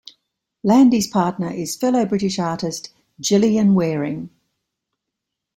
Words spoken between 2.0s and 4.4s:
British artist Gillian Wearing.